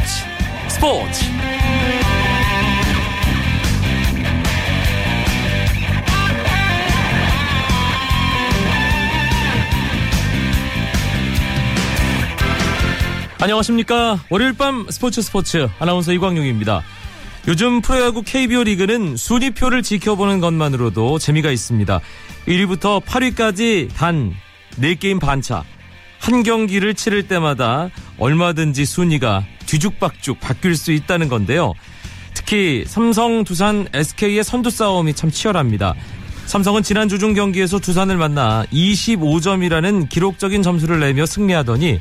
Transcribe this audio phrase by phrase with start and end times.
[0.00, 0.24] 스포츠.
[0.68, 1.24] 스포츠.
[13.40, 14.20] 안녕하십니까.
[14.28, 16.82] 월요일 밤 스포츠 스포츠 아나운서 이광용입니다.
[17.48, 22.00] 요즘 프로야구 KBO 리그는 순위표를 지켜보는 것만으로도 재미가 있습니다.
[22.46, 24.34] 1위부터 8위까지 단
[24.78, 25.64] 4게임 반차
[26.20, 31.72] 한 경기를 치를 때마다 얼마든지 순위가 뒤죽박죽 바뀔 수 있다는 건데요.
[32.34, 35.94] 특히 삼성, 두산, SK의 선두 싸움이 참 치열합니다.
[36.46, 42.00] 삼성은 지난 주중 경기에서 두산을 만나 25점이라는 기록적인 점수를 내며 승리하더니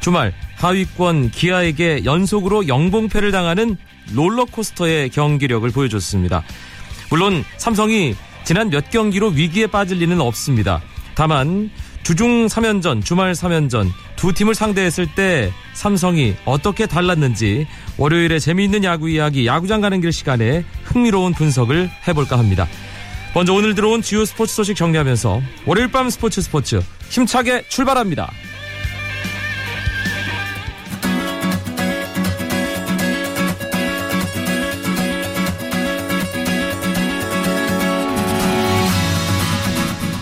[0.00, 3.76] 주말 하위권 기아에게 연속으로 영봉패를 당하는
[4.12, 6.42] 롤러코스터의 경기력을 보여줬습니다.
[7.08, 10.82] 물론 삼성이 지난 몇 경기로 위기에 빠질 리는 없습니다.
[11.14, 11.70] 다만
[12.04, 17.66] 주중 3연전, 주말 3연전 두 팀을 상대했을 때 삼성이 어떻게 달랐는지
[17.96, 22.68] 월요일에 재미있는 야구 이야기 야구장 가는 길 시간에 흥미로운 분석을 해볼까 합니다.
[23.34, 28.30] 먼저 오늘 들어온 주요 스포츠 소식 정리하면서 월요일 밤 스포츠 스포츠 힘차게 출발합니다.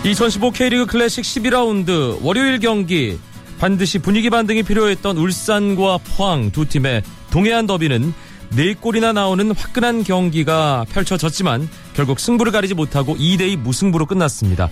[0.03, 3.17] 2015 K리그 클래식 12라운드 월요일 경기
[3.57, 8.13] 반드시 분위기 반등이 필요했던 울산과 포항 두 팀의 동해안 더비는
[8.51, 14.69] 4골이나 나오는 화끈한 경기가 펼쳐졌지만 결국 승부를 가리지 못하고 2대2 무승부로 끝났습니다.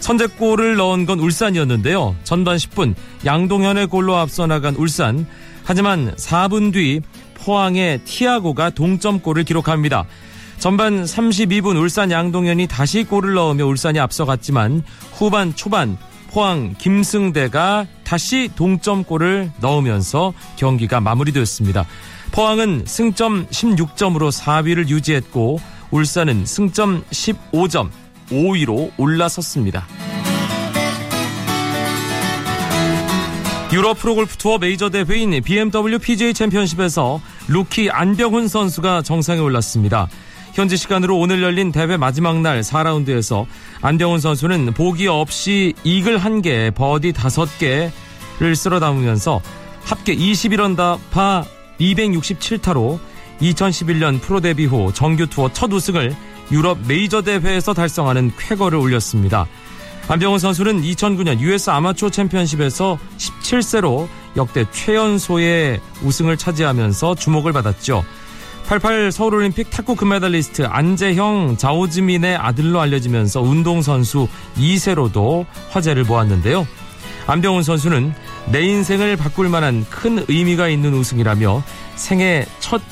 [0.00, 2.14] 선제골을 넣은 건 울산이었는데요.
[2.22, 5.26] 전반 10분 양동현의 골로 앞서 나간 울산.
[5.64, 7.00] 하지만 4분 뒤
[7.36, 10.04] 포항의 티아고가 동점골을 기록합니다.
[10.64, 15.98] 전반 32분 울산 양동현이 다시 골을 넣으며 울산이 앞서갔지만 후반 초반
[16.30, 21.84] 포항 김승대가 다시 동점골을 넣으면서 경기가 마무리되었습니다.
[22.32, 25.60] 포항은 승점 16점으로 4위를 유지했고
[25.90, 27.90] 울산은 승점 15점
[28.30, 29.86] 5위로 올라섰습니다.
[33.70, 40.08] 유럽 프로골프 투어 메이저 대회인 BMW PGA 챔피언십에서 루키 안병훈 선수가 정상에 올랐습니다.
[40.54, 43.44] 현지 시간으로 오늘 열린 대회 마지막 날 4라운드에서
[43.82, 49.42] 안병훈 선수는 보기 없이 이글 1개, 버디 5개를 쓸어 담으면서
[49.82, 51.44] 합계 21언더 파
[51.80, 53.00] 267타로
[53.40, 56.14] 2011년 프로 데뷔 후 정규 투어 첫 우승을
[56.52, 59.46] 유럽 메이저 대회에서 달성하는 쾌거를 올렸습니다.
[60.06, 64.06] 안병훈 선수는 2009년 US 아마추어 챔피언십에서 17세로
[64.36, 68.04] 역대 최연소의 우승을 차지하면서 주목을 받았죠.
[68.66, 74.26] 88 서울올림픽 탁구 금메달리스트 안재형 자오즈민의 아들로 알려지면서 운동선수
[74.56, 76.66] 2세로도 화제를 모았는데요.
[77.26, 78.14] 안병훈 선수는
[78.50, 81.62] 내 인생을 바꿀 만한 큰 의미가 있는 우승이라며
[81.96, 82.82] 생애 첫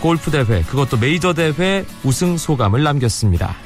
[0.00, 3.65] 골프 대회, 그것도 메이저 대회 우승 소감을 남겼습니다.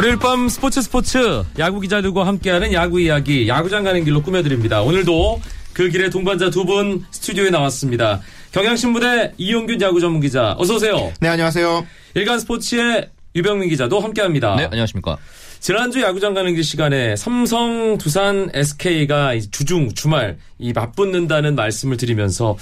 [0.00, 4.80] 월요일 밤 스포츠 스포츠 야구 기자들과 함께하는 야구 이야기 야구장 가는 길로 꾸며드립니다.
[4.80, 5.42] 오늘도
[5.74, 8.22] 그 길에 동반자 두 분 스튜디오에 나왔습니다.
[8.52, 11.12] 경향신문의 이용균 야구 전문 기자 어서 오세요.
[11.20, 11.86] 네 안녕하세요.
[12.14, 14.56] 일간 스포츠의 유병민 기자도 함께합니다.
[14.56, 15.18] 네 안녕하십니까.
[15.58, 22.56] 지난주 야구장 가는 길 시간에 삼성, 두산, SK가 주중 주말 이 맞붙는다는 말씀을 드리면서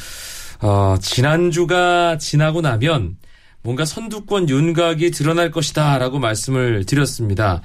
[0.60, 3.16] 어, 지난주가 지나고 나면
[3.68, 7.60] 뭔가 선두권 윤곽이 드러날 것이다라고 말씀을 드렸습니다.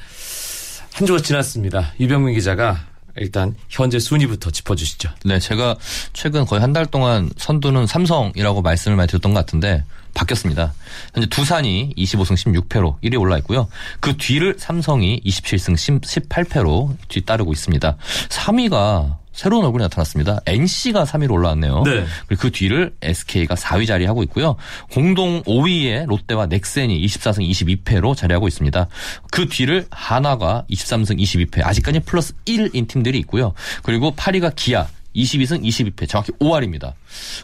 [0.92, 1.94] 한 주가 지났습니다.
[1.98, 2.78] 유병민 기자가
[3.16, 5.12] 일단 현재 순위부터 짚어주시죠.
[5.24, 5.78] 네, 제가
[6.12, 10.74] 최근 거의 한 달 동안 선두는 삼성이라고 말씀을 많이 드렸던 것 같은데 바뀌었습니다.
[11.14, 12.36] 현재 두산이 25승
[12.68, 13.70] 16패로 1위 올라 있고요.
[14.02, 17.96] 그 뒤를 삼성이 27승 18패로 뒤따르고 있습니다.
[18.28, 20.40] 3위가 새로운 얼굴이 나타났습니다.
[20.46, 21.84] NC가 3위로 올라왔네요.
[21.84, 22.06] 네.
[22.28, 24.56] 그리고 그 뒤를 SK가 4위 자리하고 있고요.
[24.92, 28.88] 공동 5위에 롯데와 넥센이 24승 22패로 자리하고 있습니다.
[29.32, 33.54] 그 뒤를 하나가 23승 22패 아직까지 플러스 1인 팀들이 있고요.
[33.82, 36.94] 그리고 8위가 기아 22승 22패 정확히 5할입니다.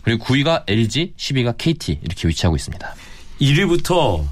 [0.03, 2.95] 그리고 9위가 LG, 10위가 KT 이렇게 위치하고 있습니다.
[3.41, 4.25] 1위부터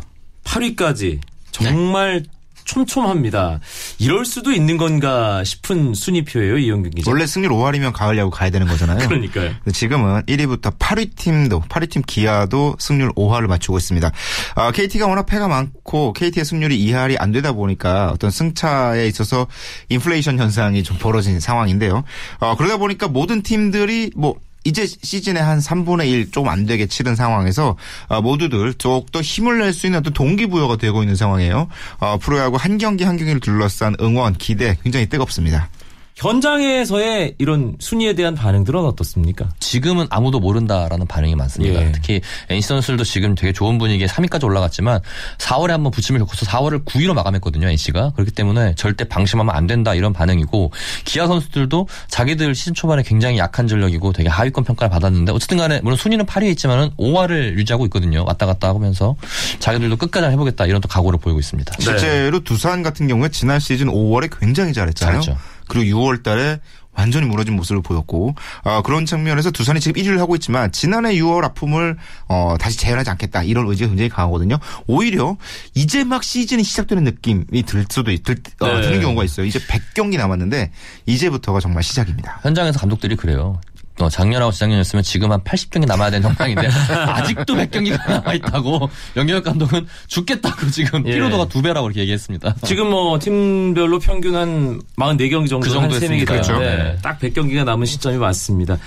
[0.43, 1.19] 8위까지
[1.51, 2.29] 정말 네.
[2.67, 3.59] 촘촘합니다.
[3.97, 7.09] 이럴 수도 있는 건가 싶은 순위표예요, 이영균 기자.
[7.09, 9.07] 원래 승률 5할이면 가을 야구 가야 되는 거잖아요.
[9.07, 9.51] 그러니까요.
[9.73, 14.11] 지금은 1위부터 8위 팀도 8위 팀 기아도 승률 5할을 맞추고 있습니다.
[14.55, 19.47] 아, KT가 워낙 패가 많고 KT의 승률이 2할이 안 되다 보니까 어떤 승차에 있어서
[19.89, 22.03] 인플레이션 현상이 좀 벌어진 상황인데요.
[22.39, 24.35] 어, 그러다 보니까 모든 팀들이 뭐
[24.67, 27.75] 이제 시즌의 한 3분의 1 좀 안 되게 치른 상황에서
[28.07, 31.67] 어, 모두들 더욱더 힘을 낼 수 있는 어떤 동기부여가 되고 있는 상황이에요.
[31.99, 35.69] 어, 프로야구 한 경기 한 경기를 둘러싼 응원, 기대 굉장히 뜨겁습니다.
[36.17, 39.49] 현장에서의 이런 순위에 대한 반응들은 어떻습니까?
[39.59, 41.79] 지금은 아무도 모른다라는 반응이 많습니다.
[41.79, 41.91] 예.
[41.91, 44.99] 특히 NC 선수들도 지금 되게 좋은 분위기에 3위까지 올라갔지만
[45.37, 47.69] 4월에 한번 부침을 겪어서 4월을 9위로 마감했거든요.
[47.69, 48.13] NC가.
[48.15, 50.71] 그렇기 때문에 절대 방심하면 안 된다 이런 반응이고
[51.05, 55.97] 기아 선수들도 자기들 시즌 초반에 굉장히 약한 전력이고 되게 하위권 평가를 받았는데 어쨌든 간에 물론
[55.97, 58.25] 순위는 8위에 있지만은 5화를 유지하고 있거든요.
[58.25, 59.15] 왔다 갔다 하면서
[59.59, 61.75] 자기들도 끝까지 해보겠다 이런 또 각오를 보이고 있습니다.
[61.75, 61.83] 네.
[61.83, 65.21] 실제로 두산 같은 경우에 지난 시즌 5월에 굉장히 잘했잖아요.
[65.21, 65.56] 잘했죠.
[65.67, 66.59] 그리고 6월 달에
[66.97, 68.33] 완전히 무너진 모습을 보였고
[68.63, 71.95] 어, 그런 측면에서 두산이 지금 1위를 하고 있지만 지난해 6월 아픔을
[72.27, 74.57] 어, 다시 재현하지 않겠다 이런 의지가 굉장히 강하거든요.
[74.87, 75.37] 오히려
[75.75, 78.81] 이제 막 시즌이 시작되는 느낌이 들 수도 있, 들, 어, 네.
[78.81, 79.45] 드는 경우가 있어요.
[79.45, 80.71] 이제 100경기 남았는데
[81.05, 82.39] 이제부터가 정말 시작입니다.
[82.41, 83.61] 현장에서 감독들이 그래요.
[83.99, 90.69] 어, 작년하고 재작년이었으면 지금 한 80경기 남아야 되는 정상인데 아직도 100경기가 남아있다고 영경혁 감독은 죽겠다고
[90.69, 91.13] 지금 예.
[91.13, 92.55] 피로도가 두 배라고 이렇게 얘기했습니다.
[92.63, 96.41] 지금 뭐 팀별로 평균 한 44경기 정도 그 정도 한 3명이 했으니까요.
[96.41, 96.97] 되는데 네.
[97.01, 98.77] 딱 100경기가 남은 시점이 맞습니다.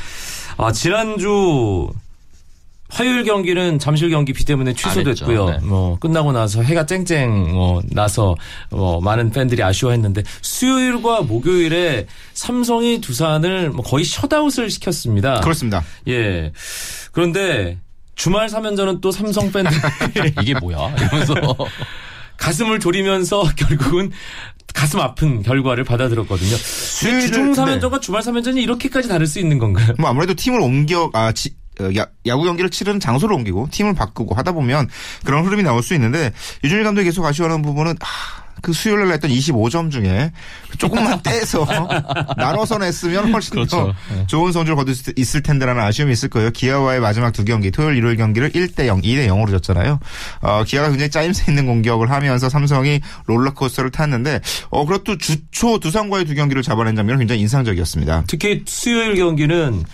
[0.56, 1.88] 아, 지난주
[2.90, 5.50] 화요일 경기는 잠실 경기 비 때문에 취소됐고요.
[5.50, 5.58] 네.
[5.62, 8.34] 뭐 끝나고 나서 해가 쨍쨍 뭐 나서
[8.70, 15.40] 뭐 많은 팬들이 아쉬워했는데 수요일과 목요일에 삼성이 두산을 뭐 거의 셧아웃을 시켰습니다.
[15.40, 15.84] 그렇습니다.
[16.08, 16.52] 예.
[17.12, 17.78] 그런데
[18.14, 19.74] 주말 3연전은 또 삼성 팬들이
[20.42, 20.94] 이게 뭐야?
[20.96, 21.34] 이러면서
[22.36, 24.10] 가슴을 졸이면서 결국은
[24.74, 26.56] 가슴 아픈 결과를 받아들었거든요.
[26.56, 27.62] 주중 네.
[27.62, 29.94] 3연전과 주말 3연전이 이렇게까지 다를 수 있는 건가요?
[29.98, 31.59] 뭐 아무래도 팀을 옮겨 아 지, 어,
[31.96, 34.88] 야, 야구 경기를 치르는 장소를 옮기고 팀을 바꾸고 하다 보면
[35.24, 36.32] 그런 흐름이 나올 수 있는데
[36.62, 40.32] 유준일 감독이 계속 아쉬워하는 부분은 아, 그 수요일 날 했던 25점 중에
[40.78, 41.66] 조금만 떼서
[42.36, 43.94] 나눠서 냈으면 훨씬 더 그렇죠.
[44.10, 44.26] 네.
[44.26, 46.50] 좋은 성적을 거둘 수 있을 텐데라는 아쉬움이 있을 거예요.
[46.50, 49.98] 기아와의 마지막 두 경기 토요일 일요일 경기를 1대 0, 2대 0으로 졌잖아요.
[50.42, 54.40] 어, 기아가 굉장히 짜임새 있는 공격을 하면서 삼성이 롤러코스터를 탔는데
[54.70, 58.24] 어, 그것도 주초 두산과의 두 경기를 잡아낸 장면은 굉장히 인상적이었습니다.
[58.26, 59.84] 특히 수요일 경기는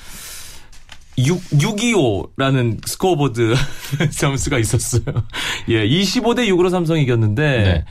[1.19, 3.55] 6, 625라는 스코어보드
[4.13, 5.03] 점수가 있었어요.
[5.69, 7.85] 예, 25대 6으로 삼성이 이겼는데, 네.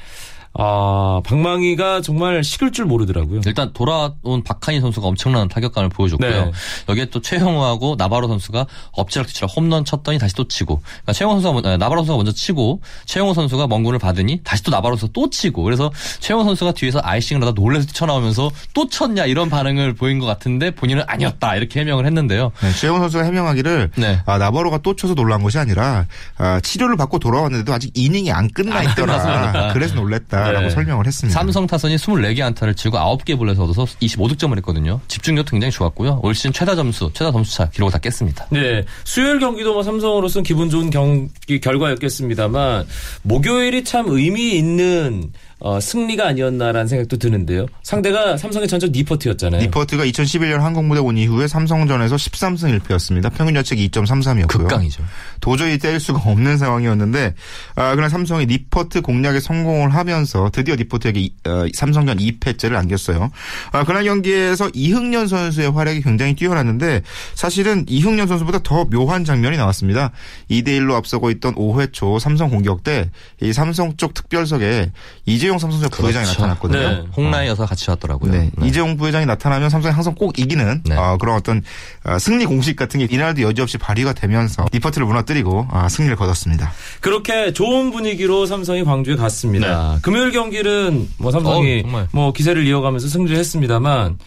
[0.58, 3.42] 아, 방망이가 정말 식을 줄 모르더라고요.
[3.46, 6.46] 일단 돌아온 박한이 선수가 엄청난 타격감을 보여줬고요.
[6.46, 6.52] 네.
[6.88, 11.70] 여기에 또 최형우하고 나바로 선수가 엎치락뒤치락 홈런 쳤더니 다시 또 치고 그러니까 최형우 선수가 먼저,
[11.70, 15.64] 아, 나바로 선수가 먼저 치고 최형우 선수가 멍군을 받으니 다시 또 나바로 선수가 또 치고
[15.64, 15.92] 그래서
[16.22, 21.04] 최형우 선수가 뒤에서 아이싱을 하다 놀래서 뛰쳐나오면서 또 쳤냐 이런 반응을 보인 것 같은데 본인은
[21.08, 22.52] 아니었다 이렇게 해명을 했는데요.
[22.62, 24.22] 네, 최영훈 선수가 해명하기를 네.
[24.26, 26.06] 아, 나바로가 또 쳐서 놀란 것이 아니라
[26.38, 29.52] 아, 치료를 받고 돌아왔는데도 아직 이닝이 안 끝나 안 끝나서 있더라.
[29.52, 29.74] 그러니까.
[29.74, 30.70] 그래서 놀랬다 라고 네.
[30.70, 31.40] 설명을 했습니다.
[31.40, 35.00] 삼성 타선이 24개 안타를 치고 9개 볼넷을 얻어서 25득점을 했거든요.
[35.08, 36.20] 집중력도 굉장히 좋았고요.
[36.24, 38.48] 올 시즌 최다 점수, 최다 점수차 기록을 다 깼습니다.
[38.52, 38.84] 네.
[39.04, 42.86] 수요일 경기도 뭐 삼성으로서는 기분 좋은 경기 결과였겠습니다만
[43.24, 47.66] 목요일이 참 의미 있는 어, 승리가 아니었나라는 생각도 드는데요.
[47.82, 49.62] 상대가 삼성의 전적 니퍼트였잖아요.
[49.62, 53.34] 니퍼트가 2011년 한국무대 온 이후에 삼성전에서 13승 1패였습니다.
[53.34, 54.48] 평균 자책이 2.33이었고요.
[54.48, 55.04] 극강이죠.
[55.40, 57.34] 도저히 뗄 수가 없는 상황이었는데
[57.76, 63.32] 아, 그러나 삼성이 니퍼트 공략에 성공을 하면서 드디어 니퍼트에게 이- 어, 삼성전 2패째를 안겼어요.
[63.72, 67.02] 아, 그날 경기에서 이흥년 선수의 활약이 굉장히 뛰어났는데
[67.34, 70.12] 사실은 이흥년 선수보다 더 묘한 장면이 나왔습니다.
[70.52, 73.10] 2대 1로 앞서고 있던 5회 초 삼성 공격 때
[73.42, 74.92] 이 삼성 쪽 특별석에
[75.26, 76.42] 이 재용 삼성전 부회장이 그렇죠.
[76.42, 76.80] 나타났거든요.
[76.80, 77.04] 네.
[77.16, 78.32] 홍라의 여사 같이 왔더라고요.
[78.32, 78.50] 네.
[78.58, 78.68] 네.
[78.68, 80.96] 이재용 부회장이 나타나면 삼성이 항상 꼭 이기는 네.
[80.96, 81.62] 어, 그런 어떤
[82.04, 86.72] 어, 승리 공식 같은 게 이날도 여지없이 발휘가 되면서 니퍼트를 무너뜨리고 아, 승리를 거뒀습니다.
[87.00, 90.00] 그렇게 좋은 분위기로 삼성이 광주에 갔습니다.
[90.02, 91.82] 금요일 경기는 뭐 삼성이 네.
[91.84, 92.08] 정말.
[92.12, 94.18] 뭐 기세를 이어가면서 승리를 했습니다만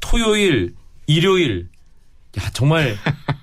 [0.00, 0.74] 토요일,
[1.06, 1.68] 일요일
[2.38, 2.98] 야 정말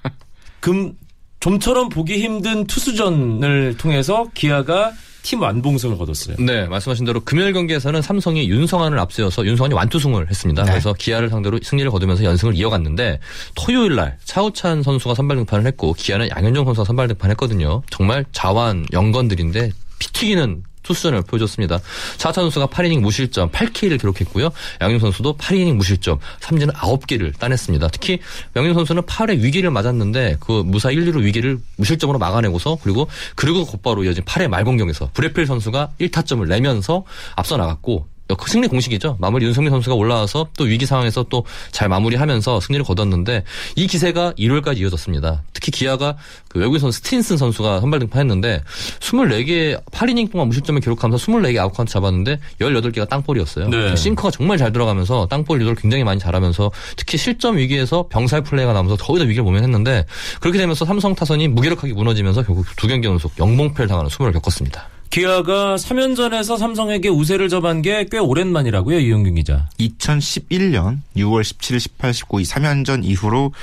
[0.62, 0.94] 금
[1.39, 4.91] 좀처럼 보기 힘든 투수전을 통해서 기아가
[5.25, 6.36] 팀 완봉승을 거뒀어요.
[6.39, 10.63] 네, 말씀하신 대로 금요일 경기에서는 삼성이 윤성환을 앞세워서 윤성환이 완투승을 했습니다.
[10.63, 10.70] 네.
[10.70, 13.20] 그래서 기아를 상대로 승리를 거두면서 연승을 이어갔는데
[13.55, 17.82] 토요일 날 차우찬 선수가 선발 등판을 했고 기아는 양현종 선수가 선발 등판했거든요.
[17.89, 21.80] 정말 좌완 영건들인데 피 튀기는 투수전을 보여줬습니다.
[22.18, 24.51] 차우찬 선수가 8이닝 무실점 8K를 기록했고요.
[24.81, 27.88] 양현종 선수도 8이닝 무실점 삼진은 9개를 따냈습니다.
[27.89, 28.20] 특히
[28.55, 34.04] 양현종 선수는 8회 위기를 맞았는데 그 무사 1, 2루 위기를 무실점으로 막아내고서 그리고 그리고 곧바로
[34.04, 37.04] 이어진 8회 말공격에서 브렛필 선수가 1타점을 내면서
[37.36, 38.14] 앞서 나갔고
[38.48, 39.17] 승리 공식이죠.
[39.20, 43.44] 마무리 윤석민 선수가 올라와서 또 위기 상황에서 또 잘 마무리하면서 승리를 거뒀는데
[43.75, 45.44] 이 기세가 일요일까지 이어졌습니다.
[45.53, 46.15] 특히 기아가
[46.48, 48.63] 그 외국인 선수 스틴슨 선수가 선발 등판했는데
[49.00, 53.70] 24개 8이닝 동안 무실점을 기록하면서 24개 아웃카운트 잡았는데 18개가 땅볼이었어요.
[53.70, 53.96] 네.
[53.96, 58.96] 싱커가 정말 잘 들어가면서 땅볼 유도를 굉장히 많이 잘하면서 특히 실점 위기에서 병살 플레이가 나면서
[58.96, 60.05] 거의 다 위기를 모면했는데
[60.39, 64.94] 그렇게 되면서 삼성 타선이 무기력하게 무너지면서 결국 두 경기 연속 영봉패를 당하는 수모를 겪었습니다.
[65.15, 69.69] 기아가 3연전에서 삼성에게 우세를 접한 게 꽤 오랜만이라고요, 이용균 기자.
[69.79, 73.53] 2011년 6월 17일, 18, 19 이 3연전 이후로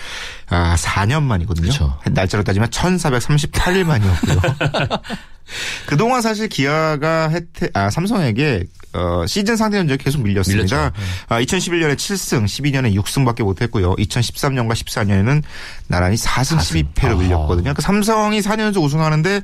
[0.49, 1.66] 아, 4년 만이거든요.
[1.66, 1.99] 그렇죠.
[2.11, 4.40] 날짜로 따지면 1438일 만이었고요.
[5.87, 10.90] 그동안 사실 기아가 혜태, 아, 삼성에게 어, 시즌 상대 전적이 계속 밀렸습니다.
[10.90, 11.00] 네.
[11.28, 13.94] 아, 2011년에 7승, 12년에 6승밖에 못했고요.
[13.96, 15.42] 2013년과 14년에는
[15.88, 17.14] 나란히 4승 12패로 아하.
[17.16, 17.62] 밀렸거든요.
[17.62, 19.40] 그러니까 삼성이 4년 연속 우승하는데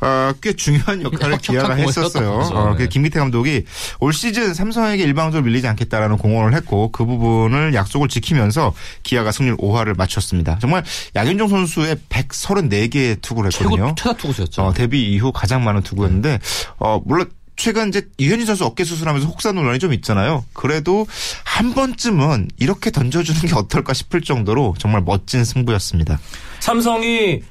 [0.00, 2.30] 어, 꽤 중요한 역할을 기아가 했었어요.
[2.32, 2.76] 어, 네.
[2.78, 3.64] 그 김기태 감독이
[4.00, 8.72] 올 시즌 삼성에게 일방적으로 밀리지 않겠다라는 공언을 했고 그 부분을 약속을 지키면서
[9.02, 10.58] 기아가 승률 5할을 맞췄습니다.
[10.60, 10.84] 정말
[11.14, 13.76] 양현종 선수의 134개의 투구를 했거든요.
[13.76, 14.62] 최고 최다 투구수였죠.
[14.62, 16.38] 어, 데뷔 이후 가장 많은 투구였는데
[16.78, 20.44] 어, 물론 최근 이제 유현진 선수 어깨 수술하면서 혹사 논란이 좀 있잖아요.
[20.52, 21.06] 그래도
[21.44, 26.20] 한 번쯤은 이렇게 던져주는 게 어떨까 싶을 정도로 정말 멋진 승부였습니다.
[26.60, 27.42] 삼성이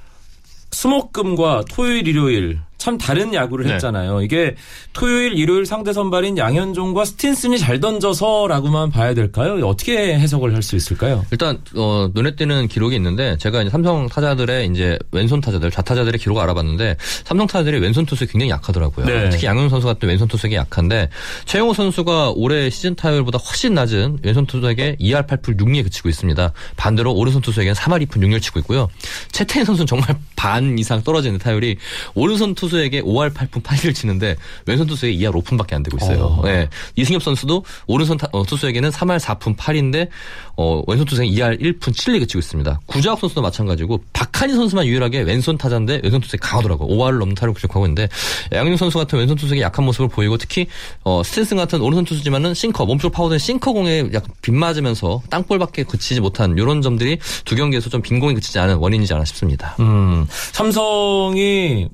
[0.72, 3.74] 수목금과 토요일, 일요일 참 다른 야구를 네.
[3.74, 4.22] 했잖아요.
[4.22, 4.56] 이게
[4.94, 9.54] 토요일, 일요일 상대 선발인 양현종과 스틴슨이 잘 던져서라고만 봐야 될까요?
[9.66, 11.24] 어떻게 해석을 할 수 있을까요?
[11.30, 16.42] 일단 어, 눈에 띄는 기록이 있는데 제가 이제 삼성 타자들의 이제 왼손 타자들 좌타자들의 기록을
[16.42, 19.06] 알아봤는데 삼성 타자들이 왼손 투수 굉장히 약하더라고요.
[19.06, 19.30] 네.
[19.30, 21.10] 특히 양현 선수 같은 왼손 투수에게 약한데
[21.46, 26.52] 최형우 선수가 올해 시즌 타율보다 훨씬 낮은 왼손 투수에게 2할 8푼 6리에 그치고 있습니다.
[26.78, 28.88] 반대로 오른손 투수에게는 3할 2푼 6리를 치고 있고요.
[29.32, 31.78] 채태인 선수는 정말 반 이상 떨어지는 타율이
[32.16, 36.26] 오른손 투수 에게 5할 8푼 8리를 치는데 왼손 투수에게 2할 5푼밖에 안 되고 있어요.
[36.26, 36.42] 어.
[36.44, 36.68] 네.
[36.96, 40.10] 이승엽 선수도 오른손 타- 어, 투수에게는 3할 4푼 8인데
[40.58, 42.80] 어, 왼손 투수에게 2할 1푼 7리 그치고 있습니다.
[42.86, 46.88] 구자욱 선수도 마찬가지고 박한이 선수만 유일하게 왼손 타자인데 왼손 투수에 강하더라고요.
[46.96, 48.08] 5할을 넘는 타율을 기록하고 있는데
[48.54, 50.68] 양윤 선수 같은 왼손 투수에게 약한 모습을 보이고 특히
[51.04, 56.56] 어, 스탠슨 같은 오른손 투수지만은 싱커 몸쪽 파고든 싱커 공에 약간 빗맞으면서 땅볼밖에 그치지 못한
[56.58, 59.76] 이런 점들이 두 경기에서 좀 빈공이 그치지 않은 원인이지 않아 싶습니다.
[59.80, 61.88] 음, 삼성이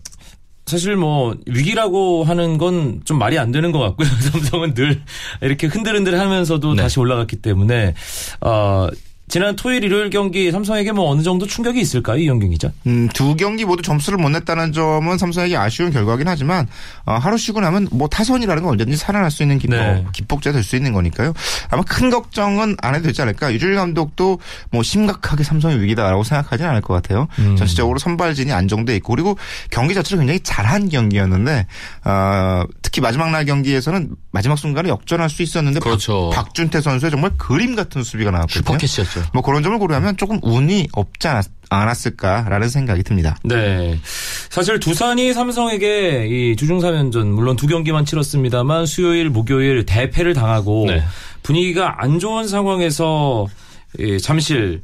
[0.72, 4.08] 사실 뭐 위기라고 하는 건 좀 말이 안 되는 것 같고요.
[4.32, 5.02] 삼성은 늘
[5.42, 6.82] 이렇게 흔들흔들 하면서도 네.
[6.84, 7.94] 다시 올라갔기 때문에
[8.42, 8.88] 어,
[9.32, 12.70] 지난 토요일 일요일 경기 삼성에게 뭐 어느 정도 충격이 있을까요, 이영경 기자?
[12.86, 16.68] 음, 두 경기 모두 점수를 못 냈다는 점은 삼성에게 아쉬운 결과긴 하지만
[17.06, 20.06] 어, 하루 쉬고 나면 뭐 타선이라는 건 언제든지 살아날 수 있는 기복, 네.
[20.12, 21.34] 기복제가 될 수 있는 거니까요.
[21.70, 23.54] 아마 큰 걱정은 안 해도 되지 않을까.
[23.54, 27.30] 유주일 감독도 뭐 심각하게 삼성의 위기다라고 생각하지는 않을 것 같아요.
[27.40, 27.56] 음.
[27.56, 29.38] 전체적으로 선발진이 안정돼 있고 그리고
[29.70, 31.68] 경기 자체를 굉장히 잘한 경기였는데
[32.04, 36.30] 어, 특히 마지막 날 경기에서는 마지막 순간에 역전할 수 있었는데 그렇죠.
[36.34, 38.62] 박, 준태 선수의 정말 그림 같은 수비가 나왔거든요.
[38.62, 39.21] 슈퍼캐시였죠.
[39.34, 43.38] 뭐 그런 점을 고려하면 조금 운이 없지 않았, 않았 을까라는 생각이 듭니다.
[43.44, 43.98] 네.
[44.50, 51.04] 사실 두산이 삼성에게 이 주중 3연전 물론 두 경기만 치렀습니다만 수요일, 목요일 대패를 당하고 네.
[51.44, 53.48] 분위기가 안 좋은 상황에서
[54.00, 54.82] 이 잠실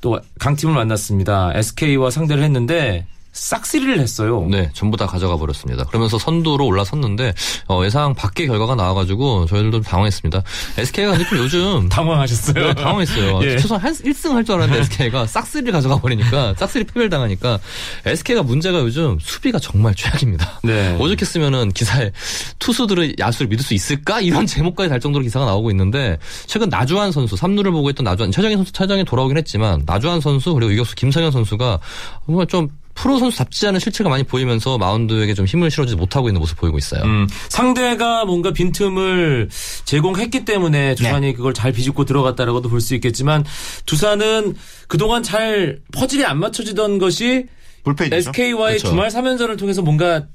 [0.00, 1.52] 또 강팀을 만났습니다.
[1.54, 4.46] SK와 상대를 했는데 싹쓸이를 했어요.
[4.50, 5.84] 네, 전부 다 가져가 버렸습니다.
[5.84, 7.34] 그러면서 선두로 올라섰는데
[7.68, 10.42] 어, 예상 밖의 결과가 나와가지고 저희들도 당황했습니다.
[10.78, 12.54] SK가 근데 좀 요즘 당황하셨어요.
[12.66, 13.40] 네, 당황했어요.
[13.46, 13.58] 예.
[13.58, 17.60] 최소한 한 1승 할 줄 알았는데 SK가 싹쓸이를 가져가 버리니까 싹쓸이 패배를 당하니까
[18.06, 20.60] SK가 문제가 요즘 수비가 정말 최악입니다.
[20.64, 20.96] 네.
[20.98, 22.10] 오죽했으면은 기사에
[22.58, 27.36] 투수들의 야수를 믿을 수 있을까 이런 제목까지 달 정도로 기사가 나오고 있는데 최근 나주환 선수
[27.36, 31.78] 3루를 보고 있던 나주환 최정희 선수 최정이 돌아오긴 했지만 나주환 선수 그리고 유격수 김성현 선수가
[32.26, 36.58] 정말 좀 프로 선수답지 않은 실체가 많이 보이면서 마운드에게 좀 힘을 실어주지 못하고 있는 모습
[36.58, 37.02] 보이고 있어요.
[37.04, 39.48] 음, 상대가 뭔가 빈틈을
[39.84, 41.32] 제공했기 때문에 두산이 네.
[41.32, 43.44] 그걸 잘 비집고 들어갔다라고도 볼 수 있겠지만
[43.86, 44.54] 두산은
[44.88, 47.46] 그동안 잘 퍼즐이 안 맞춰지던 것이
[47.84, 48.16] 불펜이죠.
[48.16, 48.88] SK와의 그렇죠.
[48.88, 50.26] 주말 3연전을 통해서 뭔가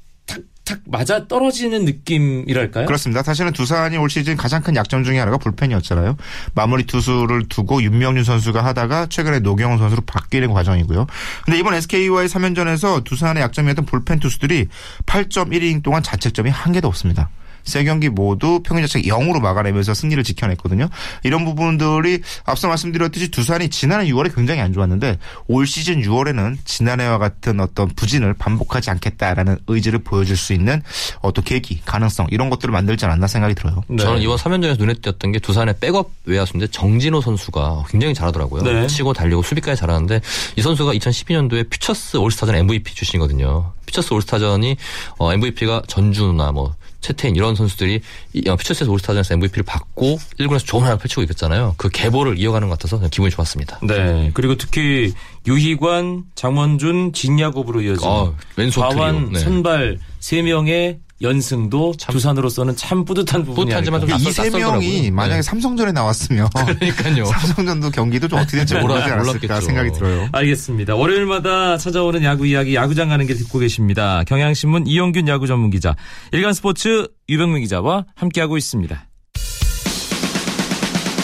[0.66, 2.88] 탁탁 맞아 떨어지는 느낌이랄까요?
[2.88, 3.24] 그렇습니다.
[3.24, 6.18] 사실은 두산이 올 시즌 가장 큰 약점 중에 하나가 불펜이었잖아요.
[6.56, 11.08] 마무리 투수를 두고 윤명준 선수가 하다가 최근에 노경원 선수로 바뀌는 과정이고요.
[11.46, 14.68] 근데 이번 SK와의 3연전에서 두산의 약점이었던 불펜 투수들이
[15.06, 17.30] 8.1이닝 동안 자책점이 한 개도 없습니다.
[17.66, 20.88] 세 경기 모두 평균 자책 0으로 막아내면서 승리를 지켜냈거든요.
[21.24, 25.18] 이런 부분들이 앞서 말씀드렸듯이 두산이 지난해 6월에 굉장히 안 좋았는데
[25.48, 30.82] 올 시즌 6월에는 지난해와 같은 어떤 부진을 반복하지 않겠다라는 의지를 보여줄 수 있는
[31.22, 33.84] 어떤 계기, 가능성 이런 것들을 만들지 않았나 생각이 들어요.
[33.88, 33.98] 네.
[33.98, 38.64] 저는 이번 3연전에서 눈에 띄었던 게 두산의 백업 외야수인데 정진호 선수가 굉장히 잘하더라고요.
[38.64, 38.88] 네.
[38.88, 40.22] 치고 달리고 수비까지 잘하는데
[40.56, 43.74] 이 선수가 2012년도에 퓨처스 올스타전 MVP 출신이거든요.
[43.86, 44.78] 퓨처스 올스타전이
[45.18, 48.02] 어, MVP가 전준우나 뭐 최태인 이런 선수들이
[48.34, 51.76] 이, 어, 퓨처스에서 올스타전에서 MVP를 받고 1군에서 좋은 활약 펼치고 있었잖아요.
[51.78, 53.80] 그 계보를 이어가는 것 같아서 기분이 좋았습니다.
[53.84, 54.32] 네.
[54.34, 55.14] 그리고 특히
[55.46, 59.32] 유희관, 장원준, 진야곱으로 이어진 아, 왼손 과완.
[59.34, 59.40] 네.
[59.40, 64.18] 선발 3명의 연승도 두산으로서는 참 뿌듯한 부분이 뿌듯하지만 아닐까.
[64.18, 64.72] 좀이세 낯설더라고요.
[64.82, 65.42] 명이 만약에 네.
[65.42, 67.26] 삼성전에 나왔으면 그러니까요.
[67.40, 69.62] 삼성전도 경기도 좀 어떻게 될지 몰라- 모르지 않았을까 몰랐겠죠.
[69.66, 70.28] 생각이 들어요.
[70.34, 70.96] 알겠습니다.
[70.96, 74.24] 월요일마다 찾아오는 야구 이야기 야구장 가는 길 듣고 계십니다.
[74.28, 75.96] 경향신문 이영균 야구 전문 기자,
[76.34, 79.06] 일간스포츠 유병민 기자와 함께하고 있습니다.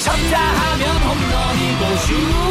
[0.04, 2.51] 쳤다 하면 홈런이고 슛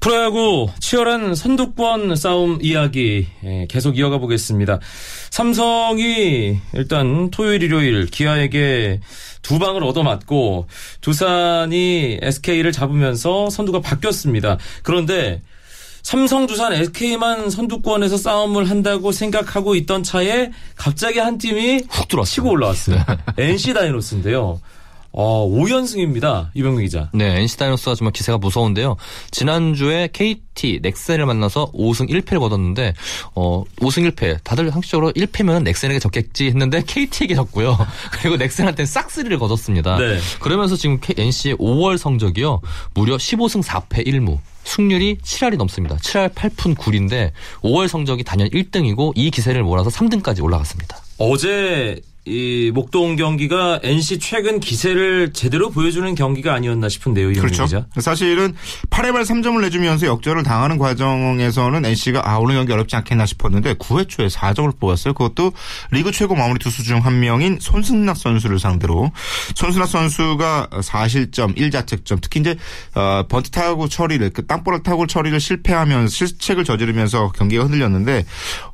[0.00, 4.80] 프로야구 치열한 선두권 싸움 이야기 예, 계속 이어가 보겠습니다.
[5.30, 9.00] 삼성이 일단 토요일 일요일 기아에게
[9.42, 10.66] 두 방을 얻어맞고
[11.02, 14.56] 두산이 SK를 잡으면서 선두가 바뀌었습니다.
[14.82, 15.42] 그런데
[16.02, 22.34] 삼성, 두산, SK만 선두권에서 싸움을 한다고 생각하고 있던 차에 갑자기 한 팀이 훅 들어왔어요.
[22.34, 23.04] 치고 올라왔어요.
[23.36, 24.60] NC 다이노스인데요.
[25.12, 26.50] 어, 5연승입니다.
[26.54, 27.10] 이병민 기자.
[27.12, 28.96] 네, NC 다이노스가 정말 기세가 무서운데요.
[29.30, 32.94] 지난주에 KT 넥센을 만나서 5승 1패를 거뒀는데
[33.34, 37.76] 어 5승 1패 다들 상식적으로 1패면 넥센에게 졌겠지 했는데 KT에게 졌고요.
[38.12, 39.98] 그리고 넥센한테 싹쓸이를 거뒀습니다.
[39.98, 40.18] 네.
[40.40, 42.60] 그러면서 지금 NC의 5월 성적이요.
[42.94, 44.38] 무려 15승 4패 1무.
[44.62, 45.96] 승률이 7할이 넘습니다.
[45.96, 50.98] 7할 8푼 9리인데 5월 성적이 단연 1등이고 이 기세를 몰아서 3등까지 올라갔습니다.
[51.18, 52.00] 어제
[52.30, 57.64] 이 목동 경기가 NC 최근 기세를 제대로 보여주는 경기가 아니었나 싶은데요, 그렇죠.
[57.64, 57.86] 기자.
[57.98, 58.54] 사실은
[58.88, 64.08] 8회 말 3점을 내주면서 역전을 당하는 과정에서는 NC가 아 오늘 경기 어렵지 않겠나 싶었는데 9회
[64.08, 65.12] 초에 4점을 뽑았어요.
[65.14, 65.52] 그것도
[65.90, 69.10] 리그 최고 마무리 투수 중 한 명인 손승락 선수를 상대로
[69.54, 72.56] 손승락 선수가 4실점 1자책점 특히 이제
[72.94, 78.24] 어, 번트 타구 처리를 그 땅볼 타구 처리를 실패하면서 실책을 저지르면서 경기가 흔들렸는데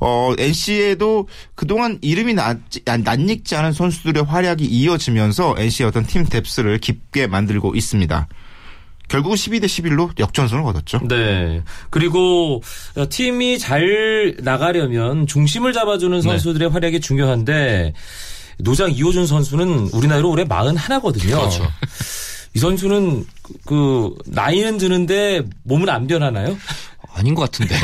[0.01, 6.79] 어, NC에도 그동안 이름이 낯지- 낯익 지 않은 선수들의 활약이 이어지면서 NC의 어떤 팀 뎁스를
[6.79, 8.29] 깊게 만들고 있습니다.
[9.09, 11.01] 결국은 12대 11로 역전승을 거뒀죠.
[11.09, 11.63] 네.
[11.91, 12.63] 그리고
[13.09, 17.95] 팀이 잘 나가려면 중심을 잡아주는 선수들의 활약이 중요한데
[18.59, 21.31] 노장 이호준 선수는 우리 나이로 올해 41거든요.
[21.31, 21.71] 그렇죠.
[22.55, 26.57] 이 선수는 그, 그 나이는 드는데 몸은 안 변하나요?
[27.17, 27.75] 아닌 것 같은데.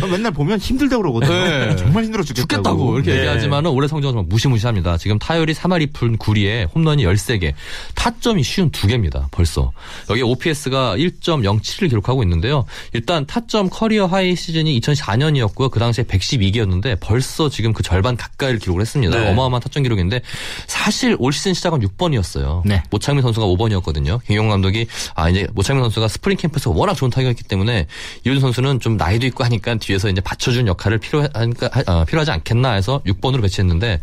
[0.10, 1.32] 맨날 보면 힘들다고 그러거든요.
[1.32, 1.76] 네.
[1.76, 2.48] 정말 힘들어 죽겠다고.
[2.48, 3.18] 죽겠다고 이렇게 네.
[3.18, 4.98] 얘기하지만 올해 성적은 정말 무시무시합니다.
[4.98, 7.52] 지금 타율이 3할 2푼 9리에 홈런이 13개,
[7.94, 9.26] 타점이 쉰 2개입니다.
[9.30, 9.72] 벌써.
[10.10, 12.64] 여기 OPS가 1.07을 기록하고 있는데요.
[12.92, 15.70] 일단 타점 career high 시즌이 2004년이었고요.
[15.70, 19.16] 그 당시에 112개였는데 벌써 지금 그 절반 가까이를 기록을 했습니다.
[19.16, 19.30] 네.
[19.30, 20.20] 어마어마한 타점 기록인데
[20.66, 22.62] 사실 올 시즌 시작은 6번이었어요.
[22.64, 22.82] 네.
[22.90, 24.20] 모창민 선수가 5번이었거든요.
[24.26, 27.86] 김경문 감독이 아 이제 모창민 선수가 스프링 캠프에서 워낙 좋은 타격이었기 때문에
[28.24, 33.02] 이호준 선수는 좀 나이도 있고 하니까 뒤에서 이제 받쳐준 역할을 필요하니까 어, 필요하지 않겠나 해서
[33.06, 34.00] 6번으로 배치했는데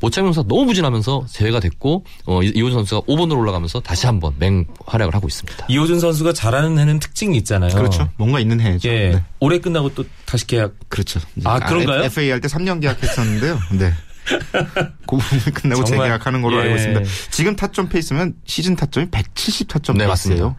[0.00, 5.14] 선수가 너무 부진하면서 제외가 됐고 어, 이- 이호준 선수가 5번으로 올라가면서 다시 한번 맹 활약을
[5.14, 5.66] 하고 있습니다.
[5.68, 7.74] 이호준 선수가 잘하는 해는 특징이 있잖아요.
[7.74, 8.08] 그렇죠.
[8.16, 8.88] 뭔가 있는 해죠.
[8.88, 9.10] 예.
[9.10, 9.24] 네.
[9.40, 10.72] 올해 끝나고 또 다시 계약.
[10.88, 11.20] 그렇죠.
[11.44, 12.04] 아, 그런가요?
[12.04, 13.58] FA 할 때 3년 계약했었는데요.
[13.72, 13.92] 네.
[15.06, 16.62] 그 부분이 끝나고 정말, 재계약하는 걸로 예.
[16.62, 17.00] 알고 있습니다.
[17.30, 20.54] 지금 타점 페이스면 시즌 타점이 170 타점 네, 페이스예요.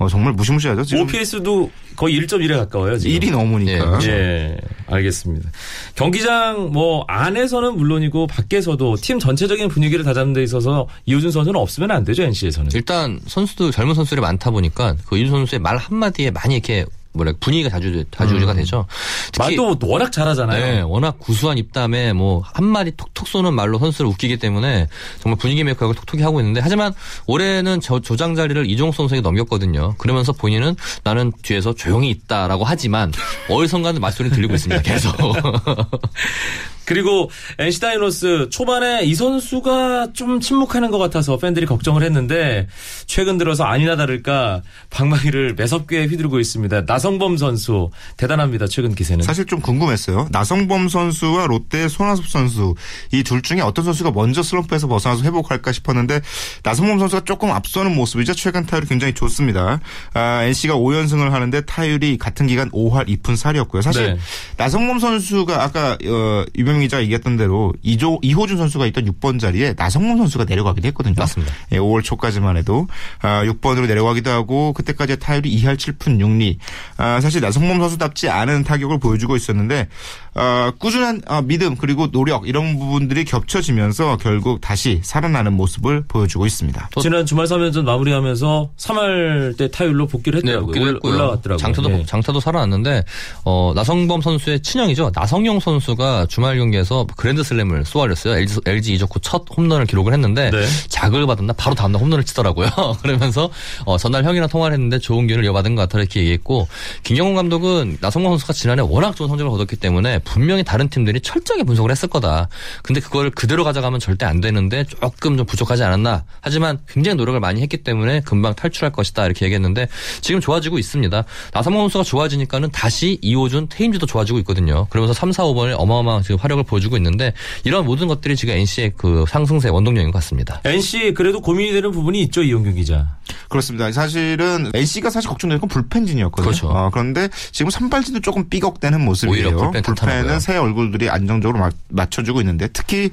[0.00, 0.82] 어, 정말 무시무시하죠.
[0.82, 2.96] 지금 OPS도 거의 1.1에 가까워요.
[2.96, 3.20] 지금.
[3.20, 3.72] 1이 넘으니까.
[3.72, 4.10] 예, 그렇죠.
[4.10, 5.50] 예, 알겠습니다.
[5.94, 12.04] 경기장 뭐 안에서는 물론이고 밖에서도 팀 전체적인 분위기를 다잡는 데 있어서 이호준 선수는 없으면 안
[12.04, 12.70] 되죠 NC에서는.
[12.72, 17.70] 일단 선수도 젊은 선수들이 많다 보니까 그 이호준 선수의 말 한마디에 많이 이렇게 뭐랄 분위기가
[17.70, 18.86] 자주 자주 유지가 되죠.
[19.32, 20.64] 특히 말도 워낙 잘하잖아요.
[20.64, 24.86] 네, 워낙 구수한 입담에 뭐 한 마디 톡톡 쏘는 말로 선수를 웃기기 때문에
[25.20, 26.92] 정말 분위기 메이커를 톡톡히 하고 있는데 하지만
[27.26, 29.94] 올해는 저 주장 자리를 이종욱 선수에게 넘겼거든요.
[29.98, 33.12] 그러면서 본인은 나는 뒤에서 조용히 있다라고 하지만
[33.48, 34.82] 어디선가는 말소리는 들리고 있습니다.
[34.82, 35.14] 계속.
[36.90, 42.66] 그리고 NC 다이노스 초반에 이 선수가 좀 침묵하는 것 같아서 팬들이 걱정을 했는데
[43.06, 46.82] 최근 들어서 아니나 다를까 방망이를 매섭게 휘두르고 있습니다.
[46.88, 48.66] 나성범 선수 대단합니다.
[48.66, 49.22] 최근 기세는.
[49.22, 50.26] 사실 좀 궁금했어요.
[50.32, 52.74] 나성범 선수와 롯데 손아섭 선수
[53.12, 56.20] 이 둘 중에 어떤 선수가 먼저 슬럼프에서 벗어나서 회복할까 싶었는데
[56.64, 58.34] 나성범 선수가 조금 앞서는 모습이죠.
[58.34, 59.78] 최근 타율이 굉장히 좋습니다.
[60.14, 63.80] 아, NC가 5연승을 하는데 타율이 같은 기간 5할 2푼 4리였고요.
[63.82, 64.18] 사실 네.
[64.56, 69.38] 나성범 선수가 아까 어, 유병 민 유병민 기자가 얘기했던 대로 이조, 이호준 선수가 있던 6번
[69.38, 71.14] 자리에 나성범 선수가 내려가기도 했거든요.
[71.16, 71.52] 맞습니다.
[71.72, 72.88] 예, 5월 초까지만 해도
[73.20, 76.56] 아, 6번으로 내려가기도 하고 그때까지 타율이 2할 7푼 6리.
[76.96, 79.88] 아, 사실 나성범 선수답지 않은 타격을 보여주고 있었는데
[80.34, 86.90] 아, 꾸준한 아, 믿음 그리고 노력 이런 부분들이 겹쳐지면서 결국 다시 살아나는 모습을 보여주고 있습니다.
[87.00, 90.66] 지난 주말 3연전 마무리하면서 3할 때 타율로 복귀를 네, 했더라고요.
[90.66, 91.14] 복귀도 올- 했고요.
[91.14, 91.58] 올라갔더라고요.
[91.58, 92.04] 장타도 예.
[92.06, 93.04] 장타도 살아났는데
[93.44, 95.10] 어, 나성범 선수의 친형이죠.
[95.14, 98.34] 나성용 선수가 주말 경기에서 그랜드슬램을 쏘아렸어요.
[98.38, 100.64] LG, LG 이적 후 첫 홈런을 기록을 했는데 네.
[100.88, 102.68] 자극을 받았나 바로 다음날 홈런을 치더라고요.
[103.02, 103.50] 그러면서
[103.84, 106.68] 어, 전날 형이랑 통화를 했는데 좋은 기운을 이어받은 것 같아 이렇게 얘기했고
[107.02, 111.90] 김경훈 감독은 나성범 선수가 지난해 워낙 좋은 성적을 거뒀기 때문에 분명히 다른 팀들이 철저하게 분석을
[111.90, 112.48] 했을 거다.
[112.82, 116.24] 근데 그걸 그대로 가져가면 절대 안 되는데 조금 좀 부족하지 않았나.
[116.40, 119.88] 하지만 굉장히 노력을 많이 했기 때문에 금방 탈출할 것이다 이렇게 얘기했는데
[120.20, 121.24] 지금 좋아지고 있습니다.
[121.52, 124.86] 나성범 선수가 좋아지니까는 다시 이호준 테임즈도 좋아지고 있거든요.
[124.90, 127.32] 그러면서 3, 4, 5번에 어마어마한 지금 화력을 보여주고 있는데
[127.64, 130.60] 이런 모든 것들이 지금 NC의 그 상승세 원동력인 것 같습니다.
[130.64, 133.16] NC 그래도 고민이 되는 부분이 있죠 이용균 기자.
[133.48, 133.90] 그렇습니다.
[133.92, 136.44] 사실은 NC가 사실 걱정되는 건 불펜진이었거든요.
[136.50, 136.68] 그렇죠.
[136.68, 139.46] 어, 그런데 지금 선발진도 조금 삐걱대는 모습이에요.
[139.48, 139.82] 오히려 불펜.
[139.82, 143.10] 불펜은 새 얼굴들이 안정적으로 마- 맞춰주고 있는데 특히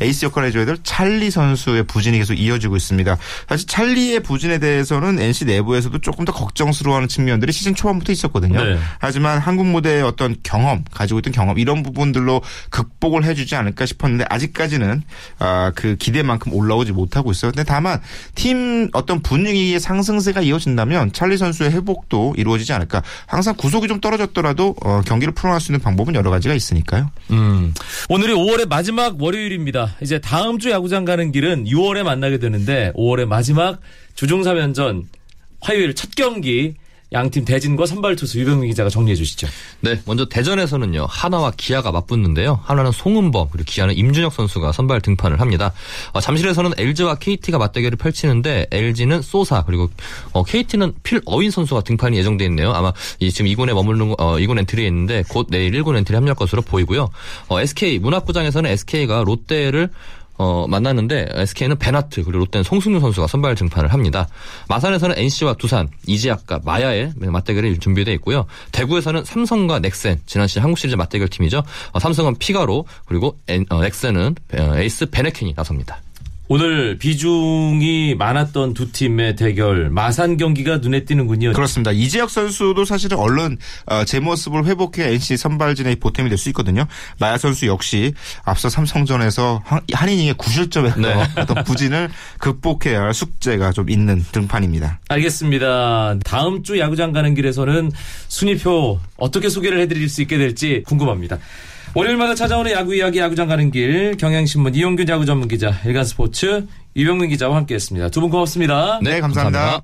[0.00, 3.16] 에이스 역할을 해줘야 될 찰리 선수의 부진이 계속 이어지고 있습니다.
[3.48, 8.62] 사실 찰리의 부진에 대해서는 NC 내부에서도 조금 더 걱정스러워하는 측면들이 시즌 초반부터 있었거든요.
[8.62, 8.78] 네.
[8.98, 15.02] 하지만 한국 무대의 어떤 경험, 가지고 있던 경험 이런 부분들로 극복을 해주지 않을까 싶었는데 아직까지는
[15.38, 17.52] 아, 그 기대만큼 올라오지 못하고 있어요.
[17.52, 18.00] 근데 다만
[18.34, 23.02] 팀 어떤 분위기 의 상승세가 이어진다면 찰리 선수의 회복도 이루어지지 않을까.
[23.26, 27.10] 항상 구속이 좀 떨어졌더라도 어, 경기를 풀어갈 수 있는 방법은 여러 가지가 있으니까요.
[27.30, 27.74] 음.
[28.08, 29.96] 오늘이 5월의 마지막 월요일입니다.
[30.00, 33.80] 이제 다음 주 야구장 가는 길은 6월에 만나게 되는데 5월의 마지막
[34.14, 35.04] 주중 3연전
[35.60, 36.74] 화요일 첫 경기
[37.12, 39.46] 양팀 대진과 선발 투수 유병민 기자가 정리해 주시죠.
[39.80, 42.60] 네, 먼저 대전에서는요 하나와 기아가 맞붙는데요.
[42.64, 45.72] 하나는 송은범 그리고 기아는 임준혁 선수가 선발 등판을 합니다.
[46.12, 49.88] 어, 잠실에서는 LG와 KT가 맞대결을 펼치는데 LG는 소사 그리고
[50.32, 52.72] 어, KT는 필어윈 선수가 등판이 예정돼 있네요.
[52.72, 56.34] 아마 이 지금 2군에 머무르는 거- 어, 2군 엔트리에 있는데 곧 내일 1군 엔트리 합류할
[56.34, 57.08] 것으로 보이고요.
[57.48, 59.90] 어, SK 문학구장에서는 SK가 롯데를
[60.38, 64.28] 어, 만났는데 SK는 밴와트 그리고 롯데는 송승준 선수가 선발 등판을 합니다.
[64.68, 68.46] 마산에서는 NC와 두산, 이재학과 마야의 맞대결이 준비되어 있고요.
[68.72, 71.62] 대구에서는 삼성과 넥센 지난 시즌 한국 시리즈 맞대결 팀이죠.
[71.92, 76.00] 어, 삼성은 피가로 그리고 엔- 어, 넥센은 어, 에이스 베네켄이 나섭니다.
[76.48, 81.52] 오늘 비중이 많았던 두 팀의 대결 마산 경기가 눈에 띄는군요.
[81.52, 81.90] 그렇습니다.
[81.90, 86.86] 이재혁 선수도 사실은 얼른 어, 제 모습을 회복해 NC 선발진의 보탬이 될 수 있거든요.
[87.18, 88.12] 마야 선수 역시
[88.44, 91.14] 앞서 삼성전에서 한, 한 이닝에 9실점에서 네.
[91.40, 95.00] 어떤 부진을 극복해야 할 숙제가 좀 있는 등판입니다.
[95.08, 96.18] 알겠습니다.
[96.24, 97.90] 다음 주 야구장 가는 길에서는
[98.28, 101.38] 순위표 어떻게 소개를 해드릴 수 있게 될지 궁금합니다.
[101.96, 107.56] 월요일마다 찾아오는 야구 이야기 야구장 가는 길 경향신문 이용균 야구 전문 기자 일간스포츠 유병민 기자와
[107.56, 108.10] 함께했습니다.
[108.10, 109.00] 두 분 고맙습니다.
[109.02, 109.80] 네, 감사합니다.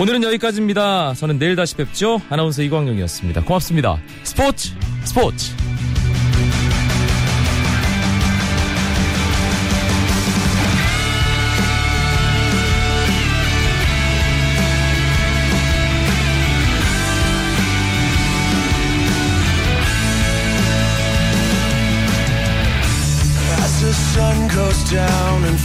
[0.00, 1.14] 오늘은 여기까지입니다.
[1.14, 2.20] 저는 내일 다시 뵙죠.
[2.28, 3.44] 아나운서 이광용이었습니다.
[3.44, 3.98] 고맙습니다.
[4.24, 4.70] 스포츠
[5.04, 5.52] 스포츠